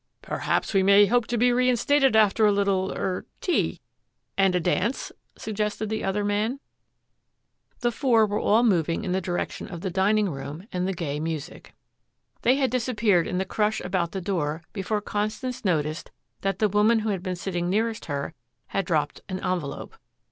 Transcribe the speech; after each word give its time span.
"Perhaps 0.23 0.73
we 0.73 0.81
may 0.81 1.05
hope 1.05 1.27
to 1.27 1.37
be 1.37 1.53
reinstated 1.53 2.15
after 2.15 2.43
a 2.43 2.51
little 2.51 2.91
er 2.97 3.23
tea 3.39 3.79
and 4.35 4.55
a 4.55 4.59
dance?" 4.59 5.11
suggested 5.37 5.89
the 5.89 6.03
other 6.03 6.25
man. 6.25 6.59
The 7.81 7.91
four 7.91 8.25
were 8.25 8.39
all 8.39 8.63
moving 8.63 9.03
in 9.03 9.11
the 9.11 9.21
direction 9.21 9.67
of 9.67 9.81
the 9.81 9.91
dining 9.91 10.27
room 10.31 10.65
and 10.71 10.87
the 10.87 10.93
gay 10.95 11.19
music. 11.19 11.75
They 12.41 12.55
had 12.55 12.71
disappeared 12.71 13.27
in 13.27 13.37
the 13.37 13.45
crush 13.45 13.79
about 13.79 14.11
the 14.11 14.21
door 14.21 14.63
before 14.73 15.01
Constance 15.01 15.63
noticed 15.63 16.09
that 16.41 16.57
the 16.57 16.67
woman 16.67 17.01
who 17.01 17.09
had 17.09 17.21
been 17.21 17.35
sitting 17.35 17.69
nearest 17.69 18.05
her 18.05 18.33
had 18.69 18.87
dropped 18.87 19.21
an 19.29 19.37
envelope. 19.43 19.93